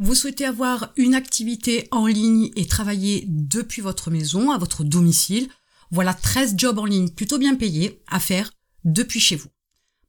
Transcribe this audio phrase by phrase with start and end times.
[0.00, 5.48] Vous souhaitez avoir une activité en ligne et travailler depuis votre maison, à votre domicile.
[5.90, 8.52] Voilà 13 jobs en ligne plutôt bien payés à faire
[8.84, 9.48] depuis chez vous.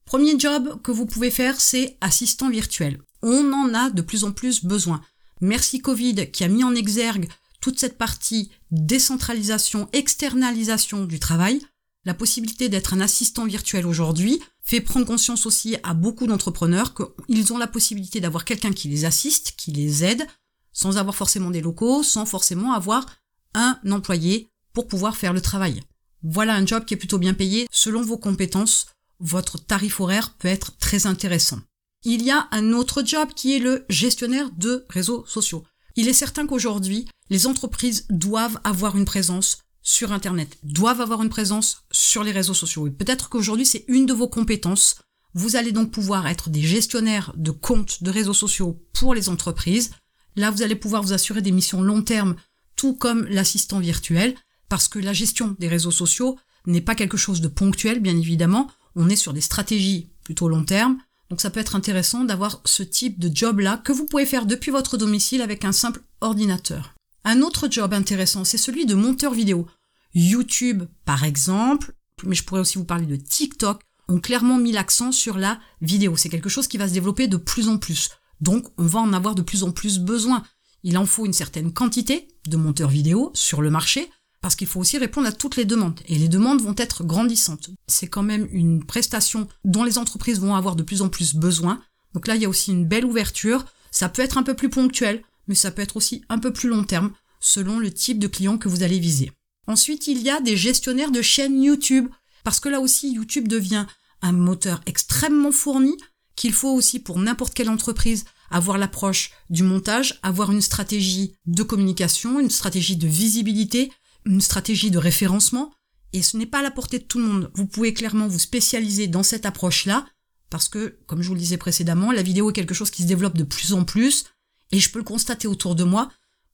[0.06, 3.02] Premier job que vous pouvez faire, c'est assistant virtuel.
[3.24, 5.02] On en a de plus en plus besoin.
[5.42, 7.28] Merci Covid qui a mis en exergue
[7.60, 11.62] toute cette partie décentralisation, externalisation du travail.
[12.06, 17.54] La possibilité d'être un assistant virtuel aujourd'hui fait prendre conscience aussi à beaucoup d'entrepreneurs qu'ils
[17.54, 20.26] ont la possibilité d'avoir quelqu'un qui les assiste, qui les aide,
[20.72, 23.06] sans avoir forcément des locaux, sans forcément avoir
[23.54, 25.82] un employé pour pouvoir faire le travail.
[26.24, 27.68] Voilà un job qui est plutôt bien payé.
[27.72, 28.88] Selon vos compétences,
[29.20, 31.60] votre tarif horaire peut être très intéressant.
[32.04, 35.66] Il y a un autre job qui est le gestionnaire de réseaux sociaux.
[35.98, 41.30] Il est certain qu'aujourd'hui, les entreprises doivent avoir une présence sur Internet, doivent avoir une
[41.30, 42.88] présence sur les réseaux sociaux.
[42.88, 44.98] Et peut-être qu'aujourd'hui, c'est une de vos compétences.
[45.34, 49.92] Vous allez donc pouvoir être des gestionnaires de comptes de réseaux sociaux pour les entreprises.
[50.36, 52.36] Là, vous allez pouvoir vous assurer des missions long terme,
[52.76, 54.36] tout comme l'assistant virtuel,
[54.70, 58.70] parce que la gestion des réseaux sociaux n'est pas quelque chose de ponctuel, bien évidemment.
[58.96, 60.98] On est sur des stratégies plutôt long terme.
[61.30, 64.72] Donc ça peut être intéressant d'avoir ce type de job-là que vous pouvez faire depuis
[64.72, 66.96] votre domicile avec un simple ordinateur.
[67.24, 69.68] Un autre job intéressant, c'est celui de monteur vidéo.
[70.14, 75.12] YouTube, par exemple, mais je pourrais aussi vous parler de TikTok, ont clairement mis l'accent
[75.12, 76.16] sur la vidéo.
[76.16, 78.10] C'est quelque chose qui va se développer de plus en plus.
[78.42, 80.44] Donc, on va en avoir de plus en plus besoin.
[80.84, 84.10] Il en faut une certaine quantité de monteurs vidéo sur le marché,
[84.42, 86.00] parce qu'il faut aussi répondre à toutes les demandes.
[86.08, 87.70] Et les demandes vont être grandissantes.
[87.88, 91.82] C'est quand même une prestation dont les entreprises vont avoir de plus en plus besoin.
[92.14, 93.66] Donc là, il y a aussi une belle ouverture.
[93.92, 96.70] Ça peut être un peu plus ponctuel, mais ça peut être aussi un peu plus
[96.70, 97.12] long terme,
[97.42, 99.32] selon le type de client que vous allez viser.
[99.68, 102.08] Ensuite, il y a des gestionnaires de chaînes YouTube,
[102.46, 103.86] parce que là aussi, YouTube devient
[104.22, 105.98] un moteur extrêmement fourni,
[106.36, 111.64] qu'il faut aussi pour n'importe quelle entreprise avoir l'approche du montage, avoir une stratégie de
[111.64, 113.92] communication, une stratégie de visibilité,
[114.26, 115.74] une stratégie de référencement,
[116.14, 117.52] et ce n'est pas à la portée de tout le monde.
[117.54, 120.06] Vous pouvez clairement vous spécialiser dans cette approche-là,
[120.50, 123.08] parce que, comme je vous le disais précédemment, la vidéo est quelque chose qui se
[123.08, 124.26] développe de plus en plus,
[124.72, 126.10] et je peux le constater autour de moi,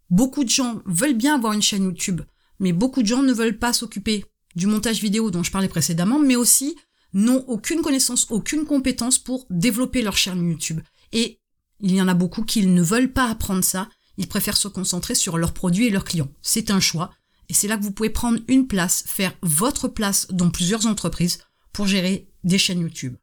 [0.09, 2.21] beaucoup de gens veulent bien avoir une chaîne YouTube,
[2.59, 6.19] mais beaucoup de gens ne veulent pas s'occuper du montage vidéo dont je parlais précédemment,
[6.19, 6.75] mais aussi
[7.13, 10.81] n'ont aucune connaissance, aucune compétence pour développer leur chaîne YouTube.
[11.11, 11.39] Et
[11.81, 15.15] il y en a beaucoup qui ne veulent pas apprendre ça, ils préfèrent se concentrer
[15.15, 16.31] sur leurs produits et leurs clients.
[16.41, 17.11] C'est un choix,
[17.49, 21.39] et c'est là que vous pouvez prendre une place, faire votre place dans plusieurs entreprises
[21.73, 23.15] pour gérer des chaînes YouTube.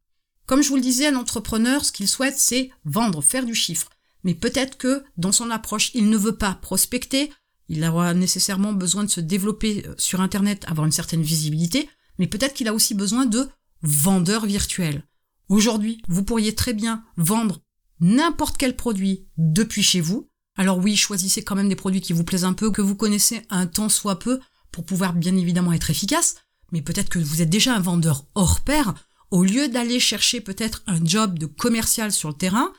[0.47, 3.89] Comme je vous le disais, un entrepreneur, ce qu'il souhaite, c'est vendre, faire du chiffre.
[4.25, 7.33] Mais peut-être que dans son approche, il ne veut pas prospecter,
[7.69, 11.89] il aura nécessairement besoin de se développer euh, sur Internet, avoir une certaine visibilité,
[12.19, 13.49] mais peut-être qu'il a aussi besoin de
[13.83, 15.05] vendeurs virtuels.
[15.49, 17.61] Aujourd'hui, vous pourriez très bien vendre
[18.01, 22.25] n'importe quel produit depuis chez vous, alors oui, choisissez quand même des produits qui vous
[22.25, 24.39] plaisent un peu, que vous connaissez un temps soit peu,
[24.71, 26.37] pour pouvoir bien évidemment être efficace,
[26.73, 28.95] mais peut-être que vous êtes déjà un vendeur hors pair,
[29.31, 32.73] au lieu d'aller chercher peut-être un job de commercial sur le terrain,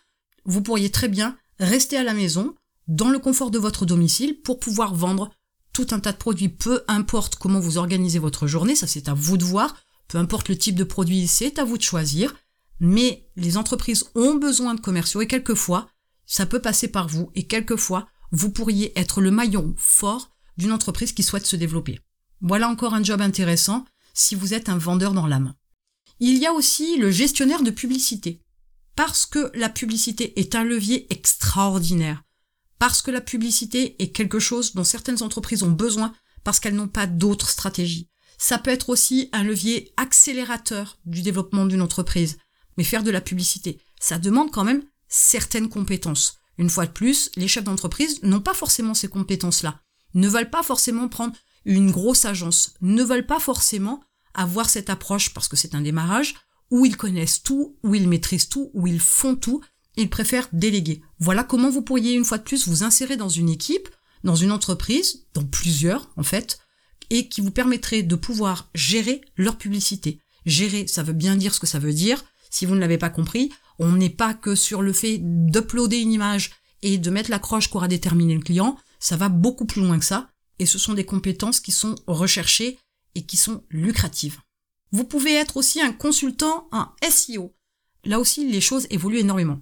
[0.46, 2.56] vous pourriez très bien rester à la maison,
[2.88, 5.32] dans le confort de votre domicile, pour pouvoir vendre
[5.72, 9.14] tout un tas de produits, peu importe comment vous organisez votre journée, ça c'est à
[9.14, 9.76] vous de voir,
[10.08, 12.36] peu importe le type de produit, c'est à vous de choisir,
[12.80, 15.90] mais les entreprises ont besoin de commerciaux et quelquefois,
[16.26, 21.14] ça peut passer par vous et quelquefois, vous pourriez être le maillon fort d'une entreprise
[21.14, 22.00] qui souhaite se développer.
[22.42, 25.54] Voilà encore un job intéressant si vous êtes un vendeur dans l'âme.
[26.20, 28.43] Il y a aussi le gestionnaire de publicité.
[28.96, 32.24] Parce que la publicité est un levier extraordinaire.
[32.80, 36.88] Parce que la publicité est quelque chose dont certaines entreprises ont besoin parce qu'elles n'ont
[36.88, 38.10] pas d'autres stratégies.
[38.38, 42.38] Ça peut être aussi un levier accélérateur du développement d'une entreprise.
[42.78, 46.40] Mais faire de la publicité, ça demande quand même certaines compétences.
[46.58, 49.80] Une fois de plus, les chefs d'entreprise n'ont pas forcément ces compétences-là,
[50.14, 54.04] ne veulent pas forcément prendre une grosse agence, ne veulent pas forcément
[54.34, 56.36] avoir cette approche parce que c'est un démarrage
[56.74, 59.62] où ils connaissent tout, où ils maîtrisent tout, où ils font tout,
[59.96, 61.04] ils préfèrent déléguer.
[61.20, 63.88] Voilà comment vous pourriez une fois de plus vous insérer dans une équipe,
[64.24, 66.58] dans une entreprise, dans plusieurs en fait,
[67.12, 70.20] et qui vous permettrait de pouvoir gérer leur publicité.
[70.48, 72.26] Gérer, ça veut bien dire ce que ça veut dire.
[72.50, 76.12] Si vous ne l'avez pas compris, on n'est pas que sur le fait d'uploader une
[76.12, 80.06] image et de mettre l'accroche qu'aura déterminé le client, ça va beaucoup plus loin que
[80.06, 82.80] ça, et ce sont des compétences qui sont recherchées
[83.14, 84.40] et qui sont lucratives.
[84.94, 87.56] Vous pouvez être aussi un consultant en SEO.
[88.06, 89.60] Là aussi, les choses évoluent énormément.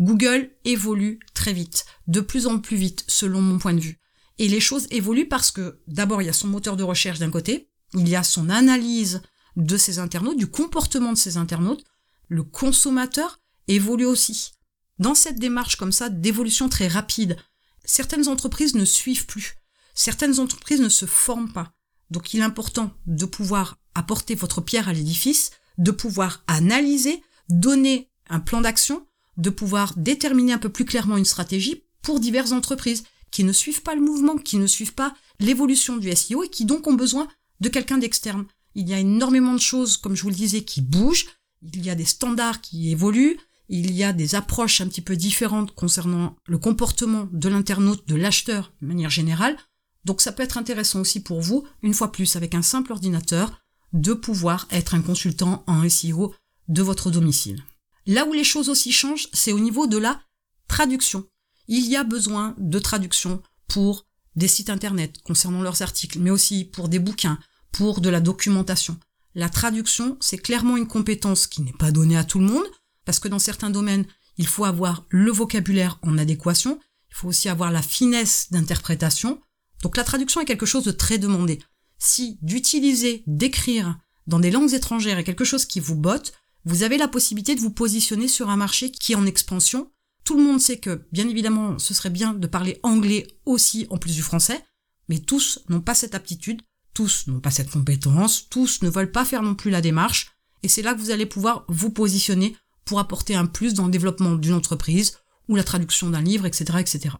[0.00, 4.00] Google évolue très vite, de plus en plus vite, selon mon point de vue.
[4.38, 7.30] Et les choses évoluent parce que, d'abord, il y a son moteur de recherche d'un
[7.30, 9.20] côté, il y a son analyse
[9.56, 11.84] de ses internautes, du comportement de ses internautes,
[12.28, 13.38] le consommateur
[13.68, 14.52] évolue aussi.
[14.98, 17.36] Dans cette démarche comme ça d'évolution très rapide,
[17.84, 19.56] certaines entreprises ne suivent plus.
[19.94, 21.72] Certaines entreprises ne se forment pas.
[22.10, 28.08] Donc il est important de pouvoir apporter votre pierre à l'édifice, de pouvoir analyser, donner
[28.28, 29.06] un plan d'action,
[29.36, 33.82] de pouvoir déterminer un peu plus clairement une stratégie pour diverses entreprises qui ne suivent
[33.82, 37.28] pas le mouvement, qui ne suivent pas l'évolution du SEO et qui donc ont besoin
[37.60, 38.46] de quelqu'un d'externe.
[38.74, 41.26] Il y a énormément de choses, comme je vous le disais, qui bougent,
[41.62, 43.38] il y a des standards qui évoluent,
[43.68, 48.16] il y a des approches un petit peu différentes concernant le comportement de l'internaute, de
[48.16, 49.56] l'acheteur de manière générale.
[50.04, 53.59] Donc ça peut être intéressant aussi pour vous, une fois plus avec un simple ordinateur,
[53.92, 56.34] de pouvoir être un consultant en SEO
[56.68, 57.64] de votre domicile.
[58.06, 60.20] Là où les choses aussi changent, c'est au niveau de la
[60.68, 61.26] traduction.
[61.68, 64.06] Il y a besoin de traduction pour
[64.36, 67.38] des sites internet concernant leurs articles, mais aussi pour des bouquins,
[67.72, 68.98] pour de la documentation.
[69.34, 72.66] La traduction, c'est clairement une compétence qui n'est pas donnée à tout le monde,
[73.04, 74.06] parce que dans certains domaines,
[74.38, 79.40] il faut avoir le vocabulaire en adéquation, il faut aussi avoir la finesse d'interprétation.
[79.82, 81.60] Donc la traduction est quelque chose de très demandé.
[82.00, 86.32] Si d'utiliser, d'écrire dans des langues étrangères est quelque chose qui vous botte,
[86.64, 89.92] vous avez la possibilité de vous positionner sur un marché qui est en expansion.
[90.24, 93.98] Tout le monde sait que, bien évidemment, ce serait bien de parler anglais aussi en
[93.98, 94.64] plus du français,
[95.08, 96.62] mais tous n'ont pas cette aptitude,
[96.94, 100.32] tous n'ont pas cette compétence, tous ne veulent pas faire non plus la démarche,
[100.62, 103.90] et c'est là que vous allez pouvoir vous positionner pour apporter un plus dans le
[103.90, 105.18] développement d'une entreprise
[105.48, 107.14] ou la traduction d'un livre, etc., etc.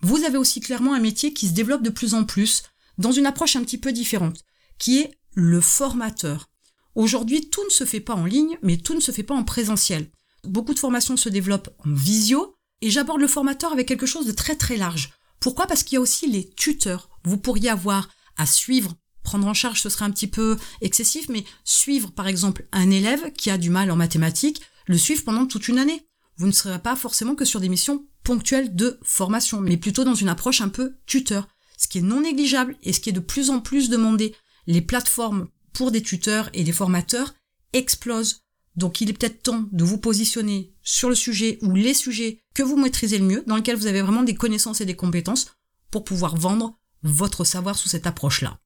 [0.00, 2.64] Vous avez aussi clairement un métier qui se développe de plus en plus
[2.98, 4.44] dans une approche un petit peu différente,
[4.78, 6.48] qui est le formateur.
[6.94, 9.44] Aujourd'hui, tout ne se fait pas en ligne, mais tout ne se fait pas en
[9.44, 10.10] présentiel.
[10.44, 14.32] Beaucoup de formations se développent en visio, et j'aborde le formateur avec quelque chose de
[14.32, 15.12] très très large.
[15.40, 15.66] Pourquoi?
[15.66, 17.08] Parce qu'il y a aussi les tuteurs.
[17.24, 21.44] Vous pourriez avoir à suivre, prendre en charge ce serait un petit peu excessif, mais
[21.64, 25.68] suivre par exemple un élève qui a du mal en mathématiques, le suivre pendant toute
[25.68, 26.06] une année.
[26.36, 30.14] Vous ne serez pas forcément que sur des missions ponctuelles de formation, mais plutôt dans
[30.14, 31.48] une approche un peu tuteur,
[31.82, 34.34] ce qui est non négligeable et ce qui est de plus en plus demandé.
[34.66, 37.34] Les plateformes pour des tuteurs et des formateurs
[37.72, 38.42] explosent.
[38.76, 42.62] Donc il est peut-être temps de vous positionner sur le sujet ou les sujets que
[42.62, 45.48] vous maîtrisez le mieux, dans lesquels vous avez vraiment des connaissances et des compétences
[45.90, 48.58] pour pouvoir vendre votre savoir sous cette approche-là.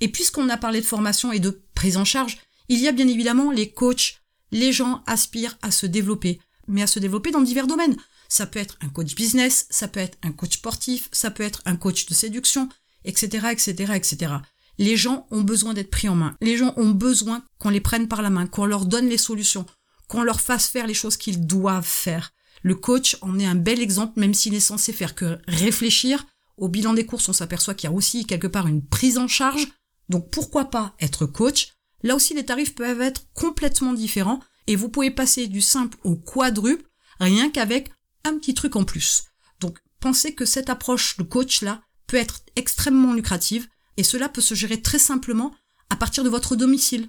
[0.00, 2.38] Et puisqu'on a parlé de formation et de prise en charge,
[2.68, 4.22] il y a bien évidemment les coachs
[4.52, 7.96] les gens aspirent à se développer, mais à se développer dans divers domaines.
[8.32, 11.60] Ça peut être un coach business, ça peut être un coach sportif, ça peut être
[11.66, 12.66] un coach de séduction,
[13.04, 14.32] etc., etc., etc.
[14.78, 16.34] Les gens ont besoin d'être pris en main.
[16.40, 19.66] Les gens ont besoin qu'on les prenne par la main, qu'on leur donne les solutions,
[20.08, 22.30] qu'on leur fasse faire les choses qu'ils doivent faire.
[22.62, 26.24] Le coach en est un bel exemple, même s'il est censé faire que réfléchir.
[26.56, 29.28] Au bilan des courses, on s'aperçoit qu'il y a aussi quelque part une prise en
[29.28, 29.68] charge.
[30.08, 31.74] Donc pourquoi pas être coach?
[32.02, 36.16] Là aussi, les tarifs peuvent être complètement différents et vous pouvez passer du simple au
[36.16, 36.88] quadruple
[37.20, 37.90] rien qu'avec
[38.24, 39.24] un petit truc en plus.
[39.60, 44.54] Donc, pensez que cette approche de coach-là peut être extrêmement lucrative et cela peut se
[44.54, 45.54] gérer très simplement
[45.90, 47.08] à partir de votre domicile.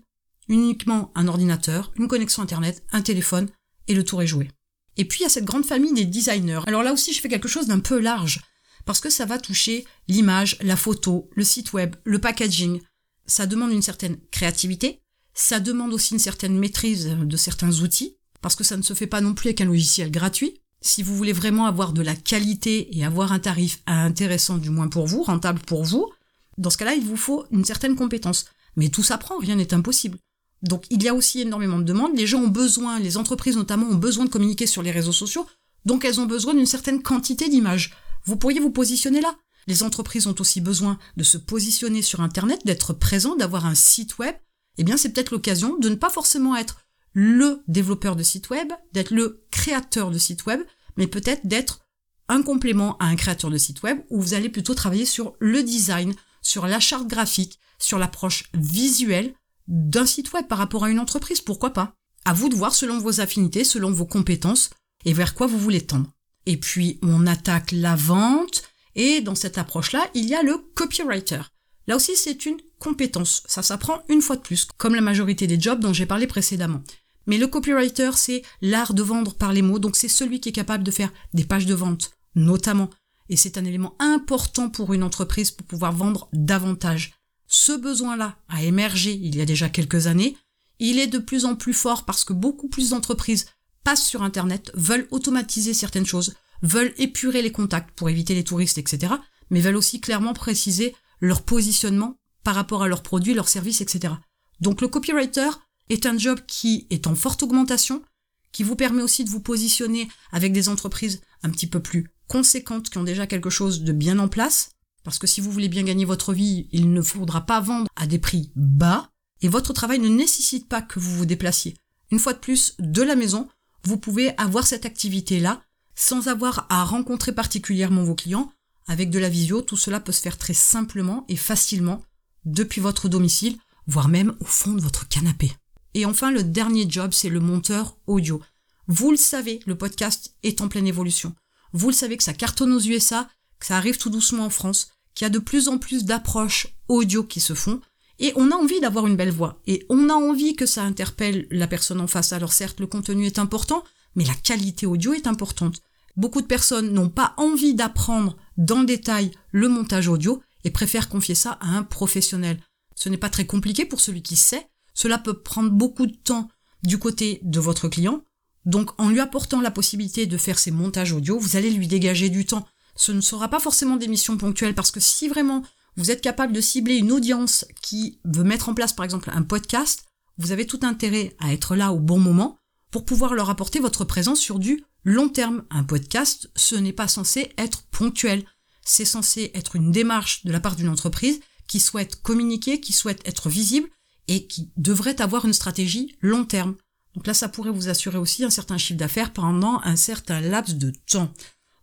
[0.50, 3.50] Uniquement un ordinateur, une connexion Internet, un téléphone
[3.88, 4.50] et le tour est joué.
[4.98, 6.62] Et puis il y a cette grande famille des designers.
[6.68, 8.42] Alors là aussi, je fais quelque chose d'un peu large
[8.86, 12.82] parce que ça va toucher l'image, la photo, le site web, le packaging,
[13.26, 15.02] ça demande une certaine créativité,
[15.34, 19.08] ça demande aussi une certaine maîtrise de certains outils, parce que ça ne se fait
[19.08, 20.62] pas non plus avec un logiciel gratuit.
[20.86, 24.90] Si vous voulez vraiment avoir de la qualité et avoir un tarif intéressant du moins
[24.90, 26.12] pour vous, rentable pour vous,
[26.58, 28.46] dans ce cas-là, il vous faut une certaine compétence.
[28.76, 30.18] Mais tout s'apprend, rien n'est impossible.
[30.62, 33.88] Donc il y a aussi énormément de demandes, les gens ont besoin, les entreprises notamment
[33.88, 35.48] ont besoin de communiquer sur les réseaux sociaux,
[35.86, 37.94] donc elles ont besoin d'une certaine quantité d'images.
[38.26, 39.36] Vous pourriez vous positionner là.
[39.68, 44.18] Les entreprises ont aussi besoin de se positionner sur Internet, d'être présents, d'avoir un site
[44.18, 44.36] web.
[44.78, 46.83] Eh bien, c'est peut-être l'occasion de ne pas forcément être
[47.14, 50.62] le développeur de site web, d'être le créateur de site web,
[50.98, 51.82] mais peut-être d'être
[52.28, 55.64] un complément à un créateur de site web où vous allez plutôt travailler sur le
[55.64, 59.34] design, sur la charte graphique, sur l'approche visuelle
[59.68, 61.94] d'un site web par rapport à une entreprise, pourquoi pas?
[62.26, 64.70] À vous de voir selon vos affinités, selon vos compétences
[65.06, 66.12] et vers quoi vous voulez tendre.
[66.46, 68.64] Et puis on attaque la vente,
[68.96, 71.42] et dans cette approche-là, il y a le copywriter.
[71.88, 73.44] Là aussi, c'est une compétence.
[73.46, 76.82] Ça s'apprend une fois de plus, comme la majorité des jobs dont j'ai parlé précédemment.
[77.28, 80.54] Mais le copywriter, c'est l'art de vendre par les mots, donc c'est celui qui est
[80.54, 82.90] capable de faire des pages de vente, notamment.
[83.30, 87.14] Et c'est un élément important pour une entreprise pour pouvoir vendre davantage.
[87.48, 90.36] Ce besoin-là a émergé il y a déjà quelques années.
[90.80, 93.46] Il est de plus en plus fort parce que beaucoup plus d'entreprises
[93.84, 98.78] passent sur Internet, veulent automatiser certaines choses, veulent épurer les contacts pour éviter les touristes,
[98.78, 99.14] etc.,
[99.50, 104.14] mais veulent aussi clairement préciser leur positionnement par rapport à leurs produits, leurs services, etc.
[104.62, 105.50] Donc le copywriter
[105.90, 108.04] est un job qui est en forte augmentation,
[108.52, 112.90] qui vous permet aussi de vous positionner avec des entreprises un petit peu plus conséquentes
[112.90, 114.70] qui ont déjà quelque chose de bien en place.
[115.04, 118.08] Parce que si vous voulez bien gagner votre vie, il ne faudra pas vendre à
[118.08, 119.10] des prix bas
[119.42, 121.76] et votre travail ne nécessite pas que vous vous déplaciez.
[122.12, 123.50] Une fois de plus, de la maison,
[123.84, 125.62] vous pouvez avoir cette activité-là
[125.96, 128.52] sans avoir à rencontrer particulièrement vos clients.
[128.88, 132.02] Avec de la visio, tout cela peut se faire très simplement et facilement
[132.46, 135.54] depuis votre domicile, voire même au fond de votre canapé.
[135.94, 138.42] Et enfin, le dernier job, c'est le monteur audio.
[138.88, 141.34] Vous le savez, le podcast est en pleine évolution.
[141.72, 144.90] Vous le savez que ça cartonne aux USA, que ça arrive tout doucement en France,
[145.16, 147.82] qu'il y a de plus en plus d'approches audio qui se font,
[148.20, 151.48] et on a envie d'avoir une belle voix, et on a envie que ça interpelle
[151.50, 152.34] la personne en face.
[152.34, 153.84] Alors certes, le contenu est important,
[154.16, 155.82] mais la qualité audio est importante.
[156.16, 161.10] Beaucoup de personnes n'ont pas envie d'apprendre dans le détail le montage audio et préfèrent
[161.10, 162.60] confier ça à un professionnel.
[162.96, 166.50] Ce n'est pas très compliqué pour celui qui sait, cela peut prendre beaucoup de temps
[166.84, 168.24] du côté de votre client,
[168.66, 172.30] donc en lui apportant la possibilité de faire ses montages audio, vous allez lui dégager
[172.30, 172.66] du temps.
[172.96, 175.64] Ce ne sera pas forcément des missions ponctuelles parce que si vraiment
[175.98, 179.44] vous êtes capable de cibler une audience qui veut mettre en place par exemple un
[179.44, 180.06] podcast,
[180.38, 182.58] vous avez tout intérêt à être là au bon moment
[182.92, 185.64] pour pouvoir leur apporter votre présence sur du long terme.
[185.70, 188.46] Un podcast, ce n'est pas censé être ponctuel.
[188.86, 193.22] C'est censé être une démarche de la part d'une entreprise qui souhaite communiquer, qui souhaite
[193.28, 193.88] être visible
[194.28, 196.76] et qui devrait avoir une stratégie long terme.
[197.16, 200.76] Donc là, ça pourrait vous assurer aussi un certain chiffre d'affaires pendant un certain laps
[200.76, 201.32] de temps.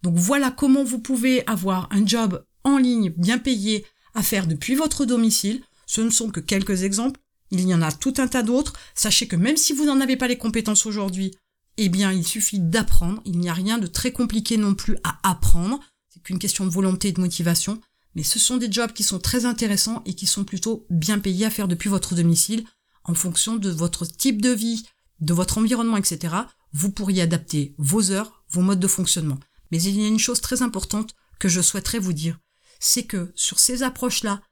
[0.02, 4.75] Donc voilà comment vous pouvez avoir un job en ligne bien payé à faire depuis
[4.75, 5.62] votre domicile.
[5.87, 7.20] Ce ne sont que quelques exemples.
[7.50, 8.75] Il y en a tout un tas d'autres.
[8.94, 11.32] Sachez que même si vous n'en avez pas les compétences aujourd'hui,
[11.76, 13.20] eh bien, il suffit d'apprendre.
[13.25, 15.80] Il n'y a rien de très compliqué non plus à apprendre.
[16.09, 17.80] C'est qu'une question de volonté et de motivation.
[18.14, 21.47] Mais ce sont des jobs qui sont très intéressants et qui sont plutôt bien payés
[21.47, 22.64] à faire depuis votre domicile
[23.05, 24.85] en fonction de votre type de vie,
[25.21, 26.35] de votre environnement, etc.
[26.73, 29.38] Vous pourriez adapter vos heures, vos modes de fonctionnement.
[29.71, 32.38] Mais il y a une chose très importante que je souhaiterais vous dire.
[32.81, 34.43] C'est que sur ces approches-là,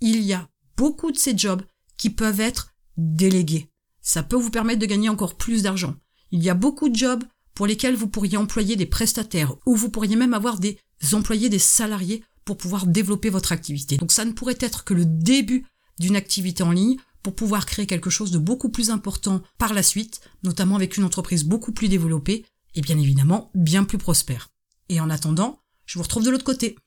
[0.00, 1.62] il y a beaucoup de ces jobs
[1.96, 3.70] qui peuvent être délégués.
[4.00, 5.96] Ça peut vous permettre de gagner encore plus d'argent.
[6.30, 9.90] Il y a beaucoup de jobs pour lesquels vous pourriez employer des prestataires ou vous
[9.90, 10.78] pourriez même avoir des
[11.12, 13.98] employés, des salariés pour pouvoir développer votre activité.
[13.98, 15.66] Donc ça ne pourrait être que le début
[15.98, 19.82] d'une activité en ligne pour pouvoir créer quelque chose de beaucoup plus important par la
[19.82, 24.48] suite, notamment avec une entreprise beaucoup plus développée et bien évidemment bien plus prospère.
[24.88, 26.78] Et en attendant, je vous retrouve de l'autre côté.